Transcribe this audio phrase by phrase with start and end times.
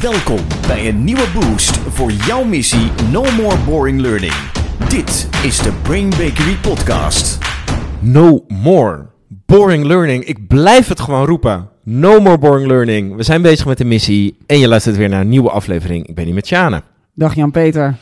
[0.00, 4.32] Welkom bij een nieuwe boost voor jouw missie No More Boring Learning.
[4.88, 7.38] Dit is de Brain Bakery Podcast.
[8.00, 9.06] No more
[9.46, 10.24] boring learning.
[10.24, 11.68] Ik blijf het gewoon roepen.
[11.82, 13.16] No more boring learning.
[13.16, 16.06] We zijn bezig met de missie en je luistert weer naar een nieuwe aflevering.
[16.06, 16.82] Ik ben hier met Sjane.
[17.14, 17.96] Dag Jan-Peter.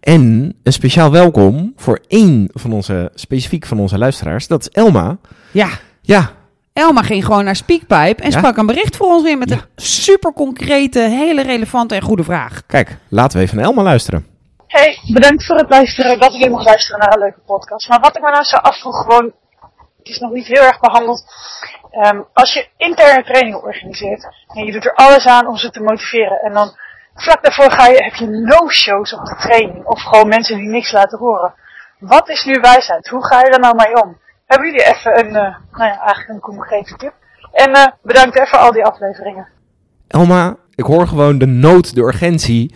[0.00, 4.46] En een speciaal welkom voor één van onze, specifiek van onze luisteraars.
[4.46, 5.18] Dat is Elma.
[5.50, 5.68] Ja,
[6.00, 6.32] Ja,
[6.72, 8.38] Elma ging gewoon naar Speakpipe en Ja?
[8.38, 9.56] sprak een bericht voor ons in met Ja.
[9.56, 12.62] een super concrete, hele relevante en goede vraag.
[12.66, 14.26] kijk, laten we even naar Elma luisteren.
[14.66, 17.88] Hey, bedankt voor het luisteren, dat ik weer mag luisteren naar een leuke podcast.
[17.88, 19.24] Maar wat ik me nou zo afvroeg, gewoon,
[19.98, 21.24] het is nog niet heel erg behandeld.
[21.90, 25.80] Ehm, als je interne trainingen organiseert en je doet er alles aan om ze te
[25.82, 26.76] motiveren en dan
[27.14, 30.92] vlak daarvoor ga je, heb je no-shows op de training of gewoon mensen die niks
[30.92, 31.54] laten horen.
[31.98, 33.08] Wat is nu wijsheid?
[33.08, 34.18] Hoe ga je daar nou mee om?
[34.52, 37.12] Hebben jullie even een, eh, nou ja, eigenlijk een concrete tip?
[37.52, 39.48] En eh, bedankt even voor al die afleveringen.
[40.08, 42.74] Elma, ik hoor gewoon de nood, de urgentie.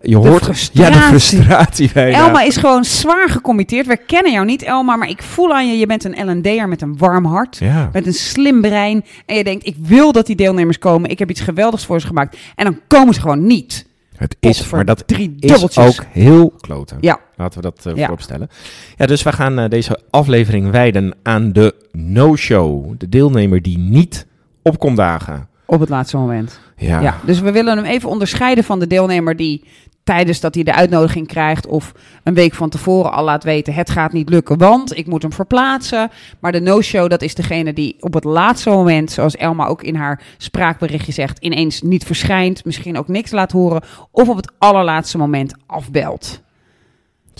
[0.00, 0.94] Je hoort frustratie.
[0.94, 2.18] Ja, de frustratie bijna.
[2.18, 3.86] Elma is gewoon zwaar gecommitteerd.
[3.86, 6.82] We kennen jou niet, Elma, maar ik voel aan je, je bent een L&D'er met
[6.82, 7.56] een warm hart.
[7.56, 7.88] Ja.
[7.92, 9.04] Met een slim brein.
[9.26, 11.10] En je denkt, ik wil dat die deelnemers komen.
[11.10, 12.36] Ik heb iets geweldigs voor ze gemaakt.
[12.54, 13.86] En dan komen ze gewoon niet.
[14.16, 16.96] Het is, maar dat drie is ook heel kloten.
[17.00, 18.00] Ja, Laten we dat eh Ja.
[18.04, 18.48] vooropstellen.
[18.96, 22.94] Ja, dus we gaan eh, deze aflevering wijden aan de no-show.
[22.98, 24.26] De deelnemer die niet
[24.62, 25.48] op komt dagen.
[25.66, 26.60] op het laatste moment.
[26.76, 27.00] Ja.
[27.00, 29.64] Ja, dus we willen hem even onderscheiden van de deelnemer die
[30.06, 33.90] tijdens dat hij de uitnodiging krijgt of een week van tevoren al laat weten het
[33.90, 36.10] gaat niet lukken, want ik moet hem verplaatsen.
[36.40, 39.94] Maar de no-show, dat is degene die op het laatste moment, zoals Elma ook in
[39.94, 45.18] haar spraakberichtje zegt, ineens niet verschijnt, misschien ook niks laat horen of op het allerlaatste
[45.18, 46.44] moment afbelt.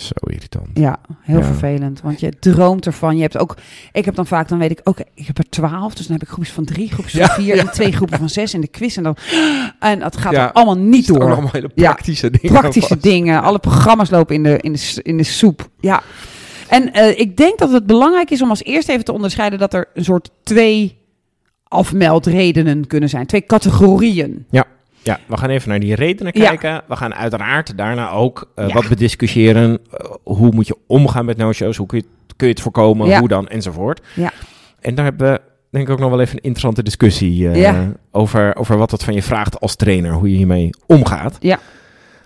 [0.01, 0.69] Zo irritant.
[0.75, 1.45] Ja, heel Ja.
[1.45, 2.01] vervelend.
[2.01, 3.17] Want je droomt ervan.
[3.17, 3.57] Je hebt ook.
[3.93, 5.95] Ik heb dan vaak, dan weet ik, oké, ik heb er twaalf.
[5.95, 8.29] Dus dan heb ik groepjes van drie, groepjes Ja, van vier en twee groepen van
[8.29, 8.97] zes in de quiz.
[8.97, 9.17] En dan.
[9.79, 11.21] En dat gaat dan allemaal niet door.
[11.33, 12.61] allemaal hele praktische dingen.
[12.61, 13.43] Praktische dingen.
[13.43, 15.69] Alle programma's lopen in de, in de, in de soep.
[15.81, 16.03] Ja.
[16.69, 19.75] En eh, ik denk dat het belangrijk is om als eerste even te onderscheiden dat
[19.75, 20.99] er een soort twee
[21.69, 23.27] afmeldredenen kunnen zijn.
[23.27, 24.47] Twee categorieën.
[24.51, 24.65] Ja,
[25.27, 26.49] we gaan even naar die redenen Ja.
[26.49, 26.83] kijken.
[26.89, 28.75] We gaan uiteraard daarna ook eh, Ja.
[28.75, 29.79] wat bediscussiëren.
[29.91, 31.77] Eh, hoe moet je omgaan met no-shows?
[31.77, 33.09] Hoe kun je, het- kun je het voorkomen?
[33.09, 33.19] Ja.
[33.19, 33.49] Hoe dan?
[33.49, 34.01] Enzovoort.
[34.15, 34.33] Ja.
[34.81, 35.41] En daar hebben we
[35.71, 37.93] denk ik ook nog wel even een interessante discussie eh, Ja.
[38.11, 40.13] over, over wat het van je vraagt als trainer.
[40.13, 41.37] Hoe je hiermee omgaat.
[41.41, 41.59] Ja.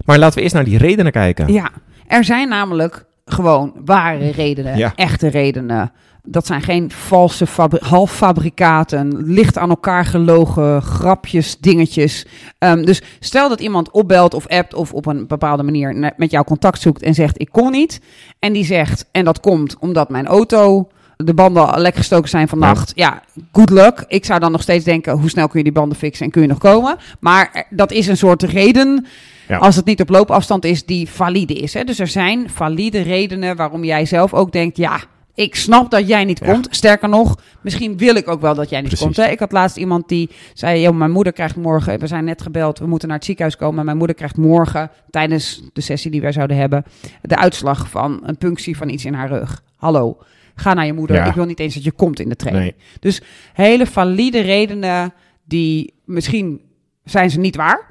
[0.04, 1.52] Maar laten we eerst naar die redenen kijken.
[1.52, 1.70] Ja,
[2.06, 4.92] er zijn namelijk gewoon ware redenen, Ja.
[4.96, 5.92] echte redenen.
[6.24, 12.26] Dat zijn geen valse fabri- halffabrikaten, licht aan elkaar gelogen grapjes, dingetjes.
[12.58, 16.44] Ehm, dus stel dat iemand opbelt of appt of op een bepaalde manier met jou
[16.44, 18.00] contact zoekt en zegt ik kom niet.
[18.38, 22.92] En die zegt, en dat komt omdat mijn auto, de banden lek gestoken zijn vannacht.
[22.94, 24.04] Ja, good luck.
[24.08, 26.42] Ik zou dan nog steeds denken, hoe snel kun je die banden fixen en kun
[26.42, 26.96] je nog komen?
[27.20, 29.06] Maar er- dat is een soort reden
[29.48, 29.56] Ja.
[29.58, 31.74] als het niet op loopafstand is die valide is.
[31.74, 31.84] Hè?
[31.84, 35.00] Dus er zijn valide redenen waarom jij zelf ook denkt, ja,
[35.40, 36.52] ik snap dat jij niet Ja.
[36.52, 36.66] komt.
[36.70, 39.04] Sterker nog, misschien wil ik ook wel dat jij niet Precies.
[39.06, 39.16] komt.
[39.16, 39.26] Hè?
[39.26, 42.78] Ik had laatst iemand die zei, joh, mijn moeder krijgt morgen, we zijn net gebeld,
[42.78, 43.84] we moeten naar het ziekenhuis komen.
[43.84, 46.84] Mijn moeder krijgt morgen, tijdens de sessie die wij zouden hebben,
[47.22, 49.62] de uitslag van een punctie van iets in haar rug.
[49.76, 50.18] Hallo,
[50.54, 51.16] ga naar je moeder.
[51.16, 51.24] Ja.
[51.24, 52.64] Ik wil niet eens dat je komt in de training.
[52.64, 52.84] Nee.
[53.00, 55.12] Dus hele valide redenen
[55.44, 56.60] die misschien
[57.10, 57.88] zijn ze niet waar.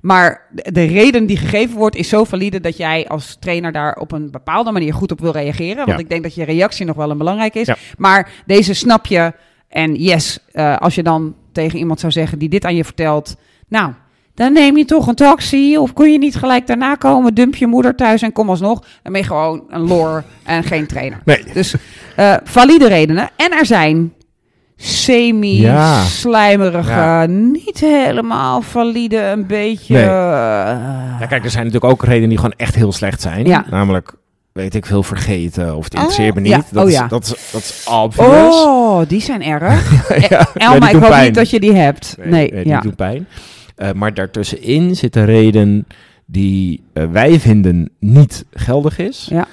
[0.00, 3.94] Maar de de reden die gegeven wordt is zo valide dat jij als trainer daar
[3.96, 5.76] op een bepaalde manier goed op wil reageren.
[5.76, 5.96] Want Ja.
[5.98, 7.66] ik denk dat je reactie nog wel een belangrijk is.
[7.66, 7.76] Ja.
[7.98, 9.32] Maar deze snap je.
[9.68, 13.36] En yes, eh, als je dan tegen iemand zou zeggen die dit aan je vertelt.
[13.68, 13.92] Nou,
[14.34, 15.78] dan neem je toch een taxi.
[15.78, 18.80] Of kun je niet gelijk daarna komen, dump je moeder thuis en kom alsnog.
[19.02, 21.20] Dan ben je gewoon een lore en geen trainer.
[21.24, 21.44] Nee.
[21.52, 21.74] Dus
[22.16, 23.30] eh, valide redenen.
[23.36, 24.12] En er zijn.
[24.84, 27.26] Semi-slijmerige, Ja.
[27.26, 29.94] niet helemaal valide, een beetje...
[29.94, 30.02] Nee.
[30.02, 30.08] eh,
[31.20, 33.46] Ja, kijk, er zijn natuurlijk ook redenen die gewoon echt heel slecht zijn.
[33.46, 33.64] Ja.
[33.70, 34.12] Namelijk,
[34.52, 36.54] weet ik veel, vergeten of het interesseert me Oh, niet.
[36.54, 36.62] ja.
[36.70, 37.06] Dat, Oh, is, ja.
[37.06, 38.54] dat, is, dat is obvious.
[38.64, 40.08] oh, die zijn erg.
[40.28, 41.24] ja, ja, Elma, ik hoop pijn.
[41.24, 42.16] niet dat je die hebt.
[42.24, 42.80] Nee, die ja.
[42.80, 43.26] doen pijn.
[43.76, 45.86] Eh, maar daartussenin zit een reden
[46.26, 49.26] die eh, wij vinden niet geldig is.
[49.30, 49.46] Ja.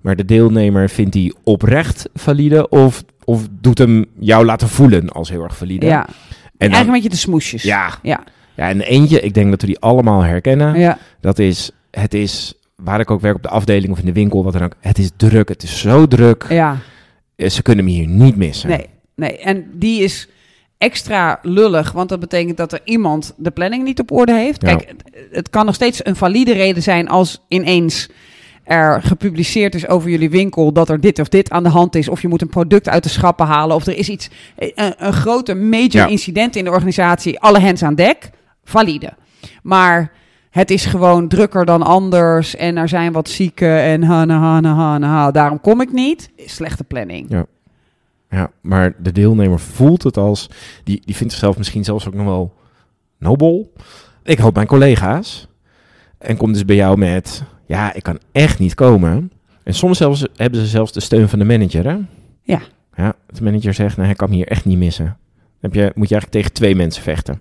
[0.00, 5.28] Maar de deelnemer vindt die oprecht valide of, of doet hem jou laten voelen als
[5.28, 5.86] heel erg valide.
[5.86, 6.06] ja.
[6.06, 6.12] en
[6.58, 7.62] Eigenlijk een beetje de smoesjes.
[7.62, 8.20] ja, Ja.
[8.56, 10.78] ja, en eentje, ik denk dat we die allemaal herkennen.
[10.78, 10.98] Ja.
[11.20, 14.44] Dat is, het is, waar ik ook werk op de afdeling of in de winkel,
[14.44, 14.74] wat dan ook.
[14.80, 16.46] Het is druk, het is zo druk.
[16.48, 16.78] ja.
[17.36, 18.68] Eh, Ze kunnen me hier niet missen.
[18.68, 19.38] Nee, nee.
[19.38, 20.28] En die is
[20.78, 24.62] extra lullig, want dat betekent dat er iemand de planning niet op orde heeft.
[24.62, 24.76] Ja.
[24.76, 28.08] Kijk, het, het kan nog steeds een valide reden zijn als ineens
[28.66, 32.08] er gepubliceerd is over jullie winkel dat er dit of dit aan de hand is,
[32.08, 35.12] of je moet een product uit de schappen halen, of er is iets, een, een
[35.12, 36.06] grote major Ja.
[36.06, 38.30] incident in de organisatie, alle hands aan dek,
[38.64, 39.12] valide.
[39.62, 40.12] Maar
[40.50, 42.56] het is gewoon drukker dan anders.
[42.56, 45.30] En er zijn wat zieken en ha, na, ha, na, ha, na, ha.
[45.30, 46.30] Daarom kom ik niet.
[46.36, 47.44] Slechte planning.
[48.30, 50.50] Ja, maar de deelnemer voelt het als...
[50.84, 52.54] Die, die vindt zichzelf misschien zelfs ook nog wel
[53.18, 53.72] nobel.
[54.22, 55.48] Ik hoop mijn collega's.
[56.18, 57.42] En komt dus bij jou met...
[57.66, 59.30] Ja, ik kan echt niet komen.
[59.64, 61.96] En soms zelfs, hebben ze zelfs de steun van de manager, hè?
[62.42, 62.60] Ja.
[62.96, 65.04] Ja, de manager zegt, nou, hij kan me hier echt niet missen.
[65.60, 67.40] Dan heb je, moet je eigenlijk tegen twee mensen vechten.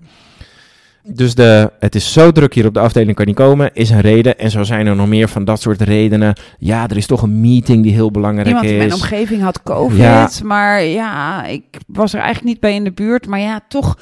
[1.07, 4.01] Dus de, het is zo druk hier op de afdeling, kan niet komen, is een
[4.01, 4.37] reden.
[4.39, 6.35] En zo zijn er nog meer van dat soort redenen.
[6.59, 8.77] Ja, er is toch een meeting die heel belangrijk Iemand in is.
[8.77, 9.97] mijn omgeving had COVID.
[9.97, 10.29] Ja.
[10.43, 13.27] Maar ja, ik was er eigenlijk niet bij in de buurt.
[13.27, 13.97] Maar ja, toch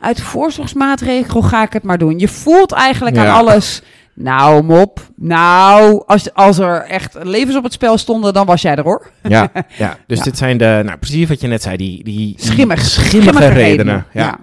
[0.00, 2.18] uit voorzorgsmaatregel ga ik het maar doen.
[2.18, 3.26] Je voelt eigenlijk Ja.
[3.26, 3.82] aan alles.
[4.20, 5.00] Nou, mop.
[5.16, 9.10] Nou, als, als er echt levens op het spel stonden, dan was jij er hoor.
[9.22, 9.96] Ja, ja.
[10.06, 10.24] dus Ja.
[10.24, 12.80] dit zijn de, nou precies wat je net zei, die, die die Schimmig.
[12.84, 14.06] schimmige, redenen.
[14.12, 14.38] Ja.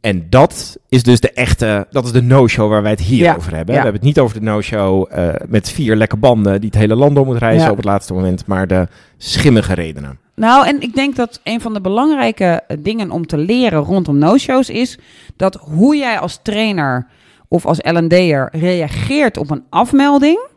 [0.00, 3.34] En dat is dus de echte, dat is de no-show waar wij het hier Ja,
[3.34, 3.66] over hebben.
[3.74, 6.94] We hebben het niet over de no-show eh, met vier lekke banden die het hele
[6.94, 10.18] land door moet reizen op het laatste moment, maar de schimmige redenen.
[10.34, 14.68] Nou, en ik denk dat een van de belangrijke dingen om te leren rondom no-shows
[14.70, 14.98] is
[15.36, 17.06] dat hoe jij als trainer
[17.52, 20.48] of als L&D'er reageert op een afmelding,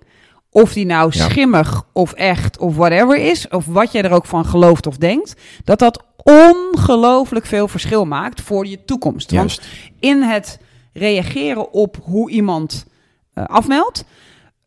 [0.50, 1.24] of die nou Ja.
[1.30, 5.34] schimmig of echt of whatever is, of wat jij er ook van gelooft of denkt,
[5.64, 9.32] dat dat ongelooflijk veel verschil maakt voor je toekomst.
[9.32, 9.72] Want Juist.
[10.00, 10.60] in het
[10.94, 12.86] reageren op hoe iemand
[13.34, 14.04] eh, afmeldt,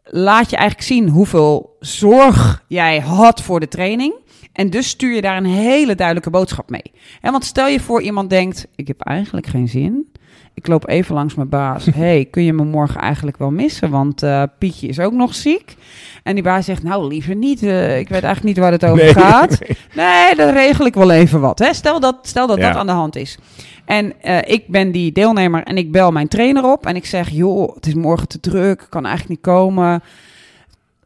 [0.05, 4.14] laat je eigenlijk zien hoeveel zorg jij had voor de training.
[4.52, 6.93] En dus stuur je daar een hele duidelijke boodschap mee.
[7.20, 10.12] En want stel je voor iemand denkt, ik heb eigenlijk geen zin.
[10.56, 11.85] Ik loop even langs mijn baas.
[11.94, 13.91] hey, kun je me morgen eigenlijk wel missen?
[13.91, 15.76] Want eh, Pietje is ook nog ziek.
[16.23, 17.62] En die baas zegt, nou liever niet.
[17.62, 19.12] eh, ik weet eigenlijk niet waar het over Nee.
[19.14, 19.58] gaat.
[19.94, 21.58] Nee, dan regel ik wel even wat.
[21.58, 21.75] Hè?
[21.75, 22.69] Stel dat, stel dat Ja.
[22.69, 23.38] dat aan de hand is.
[23.85, 26.87] En eh, ik ben die deelnemer en ik bel mijn trainer op.
[26.87, 28.87] En ik zeg, joh, het is morgen te druk.
[28.88, 30.02] Kan eigenlijk niet komen.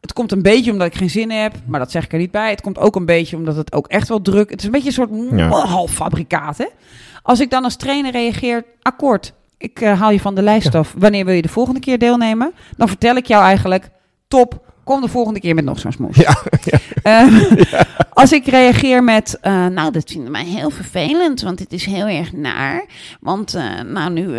[0.01, 1.53] Het komt een beetje omdat ik geen zin heb.
[1.65, 2.49] Maar dat zeg ik er niet bij.
[2.49, 4.49] Het komt ook een beetje omdat het ook echt wel druk...
[4.49, 5.47] Het is een beetje een soort Ja.
[5.49, 6.65] half fabrikaat, hè?
[7.23, 9.33] Als ik dan als trainer reageer, akkoord.
[9.61, 10.93] Ik eh, haal je van de lijst af.
[10.97, 12.53] Wanneer wil je de volgende keer deelnemen?
[12.77, 13.89] Dan vertel ik jou eigenlijk,
[14.27, 16.15] top, kom de volgende keer met nog zo'n smoes.
[16.15, 16.35] Ja,
[17.03, 17.41] Eh,
[18.13, 22.07] Als ik reageer met, eh, nou, dat vinden wij heel vervelend, want dit is heel
[22.07, 22.85] erg naar.
[23.19, 24.35] Want, eh, nou, nu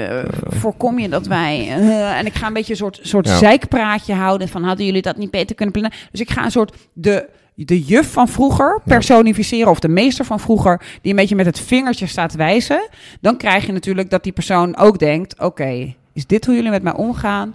[0.48, 1.68] voorkom je dat wij...
[2.16, 5.30] en ik ga een beetje een soort, soort zeikpraatje houden van, hadden jullie dat niet
[5.30, 5.98] beter kunnen plannen?
[6.10, 10.40] Dus ik ga een soort de, de juf van vroeger personificeren, of de meester van
[10.40, 12.88] vroeger, die een beetje met het vingertje staat wijzen.
[13.20, 16.82] Dan krijg je natuurlijk dat die persoon ook denkt, oké, is dit hoe jullie met
[16.82, 17.54] mij omgaan?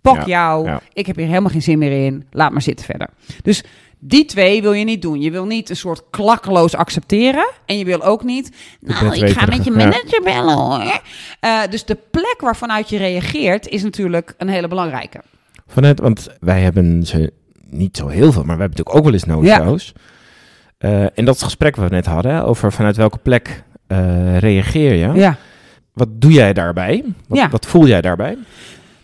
[0.00, 0.80] Pak Ja, jou, ja.
[0.92, 3.08] ik heb hier helemaal geen zin meer in, laat maar zitten verder.
[3.42, 3.62] Dus
[3.98, 5.20] die twee wil je niet doen.
[5.20, 7.46] Je wil niet een soort klakkeloos accepteren.
[7.66, 8.50] En je wil ook niet.
[8.80, 9.76] Nou, ik ga met je Ja.
[9.76, 11.00] manager bellen hoor.
[11.40, 15.20] Eh, dus de plek waarvanuit je reageert is natuurlijk een hele belangrijke.
[15.66, 17.32] Vanuit, want wij hebben ze
[17.78, 19.92] niet zo heel veel, maar we hebben natuurlijk ook wel eens no-shows.
[20.78, 23.62] Eh, en dat is het gesprek wat we net hadden, hè, over vanuit welke plek
[23.86, 25.12] eh, reageer je.
[25.20, 25.36] Ja.
[25.92, 27.04] Wat doe jij daarbij?
[27.28, 27.48] Wat, Ja.
[27.48, 28.38] wat voel jij daarbij?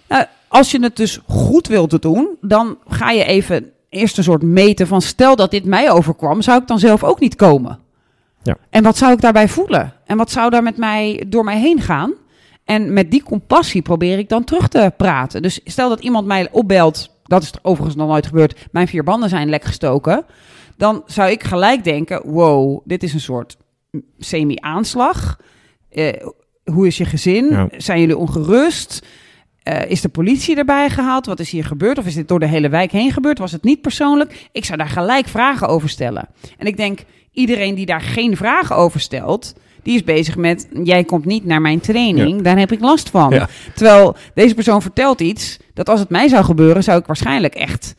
[0.08, 4.42] Nou, als je het dus goed wilt doen, dan ga je even eerst een soort
[4.42, 7.78] meten van stel dat dit mij overkwam, zou ik dan zelf ook niet komen?
[8.42, 8.56] Ja.
[8.70, 9.92] En wat zou ik daarbij voelen?
[10.06, 12.12] En wat zou daar met mij door mij heen gaan?
[12.64, 15.42] En met die compassie probeer ik dan terug te praten.
[15.42, 19.04] Dus stel dat iemand mij opbelt, dat is er overigens nog nooit gebeurd, mijn vier
[19.04, 20.24] banden zijn lek gestoken.
[20.76, 23.56] Dan zou ik gelijk denken, wow, dit is een soort
[24.18, 25.40] semi-aanslag.
[25.88, 26.26] Eh,
[26.64, 27.48] hoe is je gezin?
[27.50, 27.68] Ja.
[27.76, 29.06] Zijn jullie ongerust?
[29.62, 31.26] Eh, is de politie erbij gehaald?
[31.26, 31.98] Wat is hier gebeurd?
[31.98, 33.38] Of is dit door de hele wijk heen gebeurd?
[33.38, 34.48] Was het niet persoonlijk?
[34.52, 36.28] Ik zou daar gelijk vragen over stellen.
[36.58, 37.00] En ik denk,
[37.32, 41.60] iedereen die daar geen vragen over stelt, die is bezig met: jij komt niet naar
[41.60, 43.30] mijn training, daar heb ik last van.
[43.30, 43.48] Ja.
[43.74, 47.94] Terwijl deze persoon vertelt iets dat als het mij zou gebeuren, zou ik waarschijnlijk echt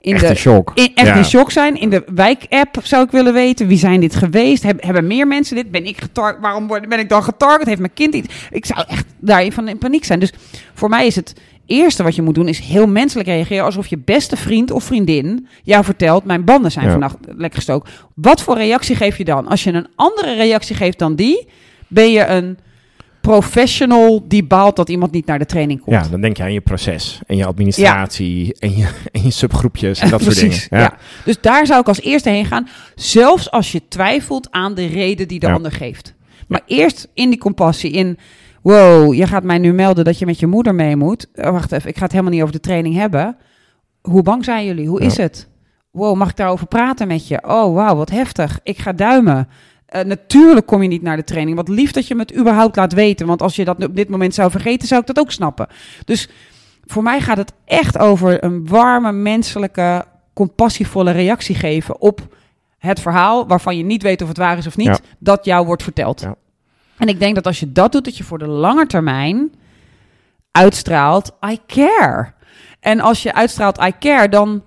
[0.00, 0.70] in Echt de shock.
[0.74, 1.14] in, echt Ja.
[1.14, 1.80] in shock zijn.
[1.80, 4.62] In de wijk-app zou ik willen weten, wie zijn dit geweest?
[4.62, 5.70] Heb, hebben meer mensen dit?
[5.70, 6.40] Ben ik getarget?
[6.40, 7.66] Waarom word, ben ik dan getarget?
[7.66, 8.28] Heeft mijn kind iets?
[8.50, 10.20] Ik zou echt daarin van in paniek zijn.
[10.20, 10.32] Dus
[10.74, 11.34] voor mij is het
[11.66, 13.64] eerste wat je moet doen, is heel menselijk reageren.
[13.64, 16.90] Alsof je beste vriend of vriendin jou vertelt, mijn banden zijn Ja.
[16.90, 17.90] vannacht lekker gestoken.
[18.14, 19.48] Wat voor reactie geef je dan?
[19.48, 21.48] Als je een andere reactie geeft dan die,
[21.88, 22.58] ben je een
[23.20, 25.96] professional die baalt dat iemand niet naar de training komt.
[25.96, 29.98] Ja, dan denk je aan je proces en je administratie en, je, en je subgroepjes
[29.98, 30.60] en dat soort dingen.
[30.70, 30.96] Ja.
[31.24, 32.68] Dus daar zou ik als eerste heen gaan.
[32.94, 36.14] Zelfs als je twijfelt aan de reden die de ander geeft.
[36.48, 38.18] Maar eerst in die compassie, in...
[38.64, 41.26] Wow, je gaat mij nu melden dat je met je moeder mee moet.
[41.34, 43.36] Oh, wacht even, ik ga het helemaal niet over de training hebben.
[44.02, 44.88] Hoe bang zijn jullie?
[44.88, 45.06] Hoe Ja.
[45.06, 45.48] is het?
[45.90, 47.42] Wow, mag ik daarover praten met je?
[47.46, 48.60] Oh, wauw, wat heftig.
[48.62, 49.48] Ik ga duimen.
[49.86, 51.56] Eh, natuurlijk kom je niet naar de training.
[51.56, 53.26] Wat lief dat je me het überhaupt laat weten.
[53.26, 55.66] Want als je dat op dit moment zou vergeten, zou ik dat ook snappen.
[56.04, 56.28] Dus
[56.84, 60.04] voor mij gaat het echt over een warme, menselijke,
[60.34, 62.20] compassievolle reactie geven op
[62.78, 64.98] het verhaal waarvan je niet weet of het waar is of niet, Ja.
[65.18, 66.20] dat jou wordt verteld.
[66.20, 66.34] Ja.
[66.98, 69.52] En ik denk dat als je dat doet, dat je voor de lange termijn
[70.50, 72.32] uitstraalt, I care.
[72.80, 74.64] En als je uitstraalt, I care, dan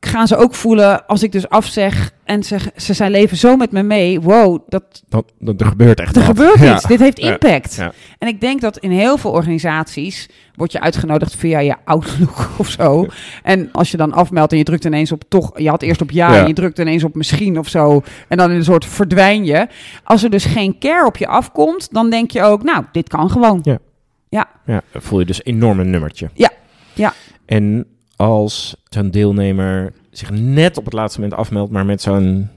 [0.00, 3.70] gaan ze ook voelen als ik dus afzeg en ze, ze zijn leven zo met
[3.72, 4.20] me mee.
[4.20, 6.36] Wow, dat, Dat, dat, er gebeurt echt er wat.
[6.36, 6.74] gebeurt Ja.
[6.74, 6.84] iets.
[6.84, 7.74] Dit heeft impact.
[7.74, 7.92] Ja.
[8.18, 12.68] En ik denk dat in heel veel organisaties word je uitgenodigd via je Outlook of
[12.68, 13.06] zo.
[13.42, 16.10] En als je dan afmeldt en je drukt ineens op toch, je had eerst op
[16.10, 18.02] ja, en je drukt ineens op misschien of zo.
[18.28, 19.66] En dan in een soort verdwijn je.
[20.04, 23.30] Als er dus geen care op je afkomt, dan denk je ook, nou, dit kan
[23.30, 23.58] gewoon.
[23.62, 23.78] Ja.
[24.28, 24.48] Ja.
[24.66, 26.30] Ja, voel je dus enorm een nummertje.
[26.34, 26.50] Ja,
[26.94, 27.12] ja.
[27.46, 32.48] En als zo'n deelnemer zich net op het laatste moment afmeldt, maar met zo'n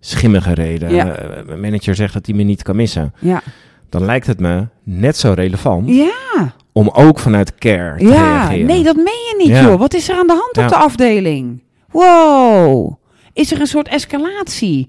[0.00, 1.08] schimmige reden, Ja.
[1.16, 3.42] eh, manager zegt dat hij me niet kan missen, Ja.
[3.88, 6.54] dan lijkt het me net zo relevant Ja.
[6.72, 8.10] om ook vanuit care te Ja.
[8.10, 8.66] reageren.
[8.66, 9.62] Nee, dat meen je niet, Ja.
[9.62, 9.78] joh.
[9.78, 11.62] Wat is er aan de hand op de afdeling?
[11.90, 12.92] Wow.
[13.32, 14.88] Is er een soort escalatie?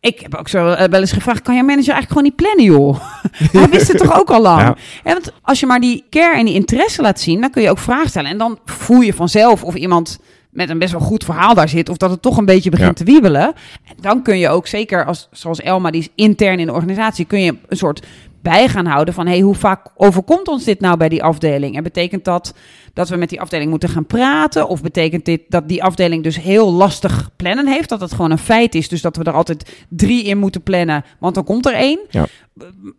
[0.00, 2.64] Ik heb ook zo eh, wel eens gevraagd, kan je manager eigenlijk gewoon niet plannen,
[2.64, 3.00] joh?
[3.60, 4.60] Hij wist het toch ook al lang?
[4.60, 4.76] Ja.
[5.04, 7.70] En want als je maar die care en die interesse laat zien, dan kun je
[7.70, 8.30] ook vragen stellen.
[8.30, 10.18] En dan voel je vanzelf of iemand
[10.50, 12.98] met een best wel goed verhaal daar zit, of dat het toch een beetje begint
[12.98, 13.04] Ja.
[13.04, 13.42] te wiebelen.
[13.84, 17.24] En dan kun je ook zeker, als, zoals Elma, die is intern in de organisatie,
[17.24, 18.06] kun je een soort
[18.42, 21.76] bij gaan houden van, hey, hoe vaak overkomt ons dit nou bij die afdeling?
[21.76, 22.54] En betekent dat
[22.94, 24.68] dat we met die afdeling moeten gaan praten?
[24.68, 27.88] Of betekent dit dat die afdeling dus heel lastig plannen heeft?
[27.88, 31.04] Dat het gewoon een feit is, dus dat we er altijd drie in moeten plannen,
[31.18, 31.98] want dan komt er één.
[32.10, 32.26] Ja.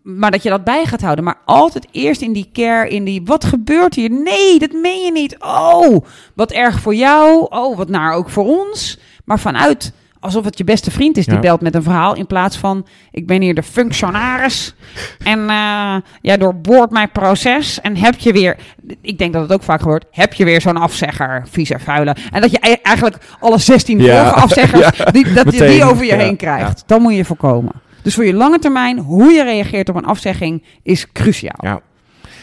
[0.04, 1.24] Maar dat je dat bij gaat houden.
[1.24, 4.10] Maar altijd eerst in die care, in die wat gebeurt hier?
[4.10, 5.36] Nee, dat meen je niet.
[5.40, 6.06] Oh,
[6.36, 7.48] wat erg voor jou.
[7.50, 9.00] Oh, wat naar ook voor ons.
[9.26, 11.40] Maar vanuit alsof het je beste vriend is die Ja.
[11.40, 12.16] belt met een verhaal.
[12.16, 14.76] In plaats van ik ben hier de functionaris.
[15.24, 17.82] En eh jij doorboort mijn proces.
[17.82, 18.58] En heb je weer.
[19.02, 20.06] Ik denk dat het ook vaak gebeurt.
[20.12, 22.16] Heb je weer zo'n afzegger, vieze vuile.
[22.32, 24.24] En dat je ei- eigenlijk alle 16 Ja.
[24.24, 24.98] vorige afzeggers.
[25.14, 26.84] die, dat je die over je heen krijgt.
[26.86, 27.72] Dat moet je voorkomen.
[28.02, 31.58] Dus voor je lange termijn, hoe je reageert op een afzegging is cruciaal.
[31.62, 31.80] Ja.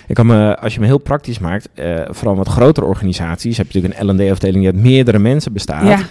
[0.06, 3.70] Ik kan me, als je me heel praktisch maakt, eh, vooral wat grotere organisaties, heb
[3.70, 6.04] je natuurlijk een L&D-afdeling die uit meerdere mensen bestaat.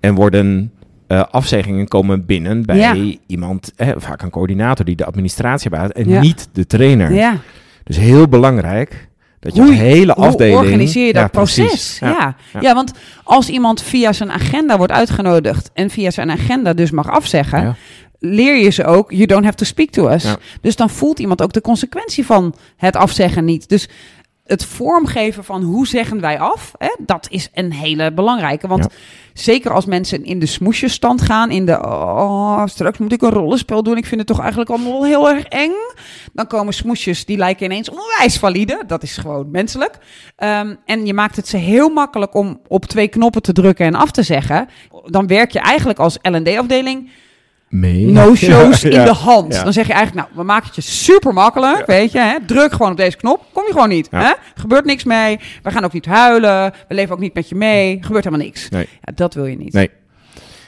[0.00, 0.72] En worden
[1.10, 2.94] eh, afzeggingen komen binnen bij Ja.
[3.26, 6.20] iemand, eh, vaak een coördinator die de administratie behoudt en Ja.
[6.20, 7.12] niet de trainer.
[7.14, 7.36] ja.
[7.84, 9.08] Dus heel belangrijk
[9.40, 10.58] dat je Hoe- hele Hoe afdeling...
[10.58, 11.66] organiseer je dat Ja, proces?
[11.66, 11.98] precies.
[11.98, 12.36] Ja.
[12.52, 12.60] Ja.
[12.60, 12.74] Ja.
[12.74, 12.92] want
[13.24, 17.76] als iemand via zijn agenda wordt uitgenodigd en via zijn agenda dus mag afzeggen, Ja.
[18.18, 20.22] leer je ze ook, you don't have to speak to us.
[20.22, 20.36] Ja.
[20.60, 23.68] Dus dan voelt iemand ook de consequentie van het afzeggen niet.
[23.68, 23.88] Dus
[24.50, 28.68] het vormgeven van hoe zeggen wij af, hè, dat is een hele belangrijke.
[28.68, 28.90] Want Ja.
[29.34, 33.82] zeker als mensen in de smoesjesstand gaan, in de oh, straks moet ik een rollenspel
[33.82, 35.72] doen, ik vind het toch eigenlijk allemaal heel erg eng.
[36.32, 38.82] Dan komen smoesjes die lijken ineens onwijs valide.
[38.86, 39.98] Dat is gewoon menselijk.
[40.36, 43.94] Ehm, en je maakt het ze heel makkelijk om op twee knoppen te drukken en
[43.94, 44.68] af te zeggen.
[45.04, 47.10] Dan werk je eigenlijk als L&D-afdeling
[47.70, 48.06] Mee.
[48.06, 49.52] no-shows in de hand.
[49.64, 52.18] Dan zeg je eigenlijk, nou, we maken het je super makkelijk, weet je.
[52.18, 52.36] Hè?
[52.46, 54.08] Druk gewoon op deze knop, kom je gewoon niet.
[54.10, 54.32] Hè?
[54.54, 57.98] Gebeurt niks mee, we gaan ook niet huilen, we leven ook niet met je mee,
[58.00, 58.68] gebeurt helemaal niks.
[58.68, 58.88] Nee.
[59.00, 59.72] Ja, dat wil je niet.
[59.72, 59.90] Nee.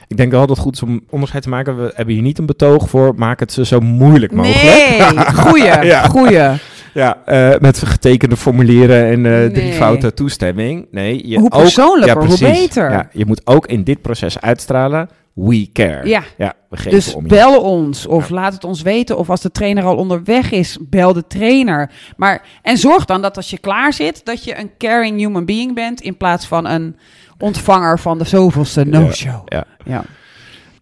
[0.07, 1.77] Ik denk wel dat het goed is om onderscheid te maken.
[1.85, 3.13] We hebben hier niet een betoog voor.
[3.17, 4.63] Maak het ze zo moeilijk mogelijk.
[4.63, 6.03] Nee, goeie, Ja.
[6.09, 6.49] goeie.
[6.95, 10.87] Ja, eh, met getekende formulieren en eh, drie fouten toestemming.
[10.91, 12.61] Nee, je Hoe ook- persoonlijker, hoe precies.
[12.61, 12.91] beter.
[12.91, 15.09] Ja, je moet ook in dit proces uitstralen.
[15.35, 16.09] We care.
[16.09, 16.23] Ja.
[16.37, 17.29] ja we geven Dus om je.
[17.29, 19.19] bel ons of laat het ons weten.
[19.19, 21.91] Of als de trainer al onderweg is, bel de trainer.
[22.17, 25.75] Maar, en zorg dan dat als je klaar zit, dat je een caring human being
[25.75, 26.01] bent...
[26.01, 26.97] in plaats van een
[27.39, 29.43] ontvanger van de zoveelste no-show.
[29.45, 29.65] Ja.
[29.85, 30.05] Ja.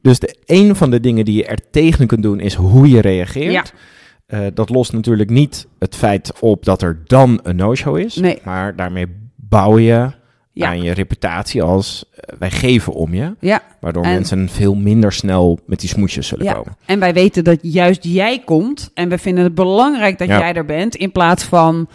[0.03, 3.01] Dus de, een van de dingen die je er tegen kunt doen is hoe je
[3.01, 3.53] reageert.
[3.53, 3.65] Ja.
[4.31, 8.17] Eh, dat lost natuurlijk niet het feit op dat er dan een no-show is.
[8.17, 8.39] Nee.
[8.45, 9.07] Maar daarmee
[9.37, 10.11] bouw je
[10.53, 10.67] Ja.
[10.67, 13.35] aan je reputatie als eh, wij geven om je.
[13.41, 13.63] ja.
[13.81, 16.77] Waardoor En- mensen veel minder snel met die smoesjes zullen Ja, komen.
[16.87, 18.91] en wij weten dat juist jij komt.
[18.95, 20.95] En we vinden het belangrijk dat jij er bent.
[20.97, 21.89] In plaats van,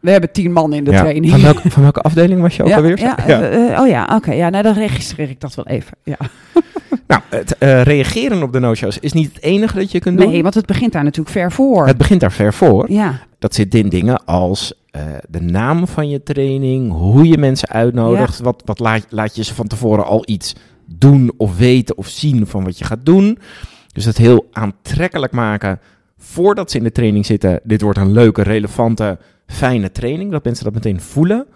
[0.00, 1.00] we hebben tien man in de Ja.
[1.00, 1.30] training.
[1.32, 2.98] Van, welke, van welke afdeling was je ook ja, alweer?
[2.98, 4.32] ja, eh, eh, oh ja, oké.
[4.32, 5.96] ja, nou dan registreer ik dat wel even.
[6.04, 6.16] Ja.
[7.06, 10.28] Nou, het eh, reageren op de no-shows is niet het enige dat je kunt doen.
[10.30, 11.86] Nee, want het begint daar natuurlijk ver voor.
[11.86, 12.90] Het begint daar ver voor.
[12.92, 14.74] Ja, Dat zit in dingen als
[15.28, 18.40] de naam van je training, hoe je mensen uitnodigt.
[18.40, 20.54] Wat, wat laat, laat je ze van tevoren al iets
[20.86, 23.38] doen of weten of zien van wat je gaat doen.
[23.92, 25.80] Dus het heel aantrekkelijk maken
[26.18, 27.60] voordat ze in de training zitten.
[27.62, 29.18] Dit wordt een leuke, relevante,
[29.50, 30.30] fijne training.
[30.30, 31.46] Dat mensen dat meteen voelen.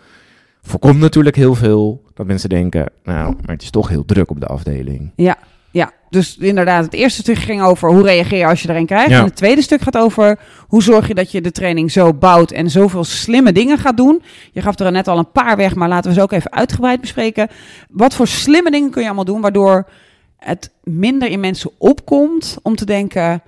[0.63, 4.41] Voorkomt natuurlijk heel veel dat mensen denken, nou, maar het is toch heel druk op
[4.41, 5.13] de afdeling.
[5.17, 5.37] ja,
[5.71, 8.87] Ja, dus inderdaad, het eerste stuk ging over hoe reageer je als je er een
[8.87, 9.11] krijgt.
[9.11, 9.19] Ja.
[9.19, 12.51] En het tweede stuk gaat over hoe zorg je dat je de training zo bouwt
[12.51, 14.23] en zoveel slimme dingen gaat doen.
[14.53, 17.01] Je gaf er net al een paar weg, maar laten we ze ook even uitgebreid
[17.01, 17.49] bespreken.
[17.89, 19.89] Wat voor slimme dingen kun je allemaal doen waardoor
[20.37, 23.43] het minder in mensen opkomt om te denken...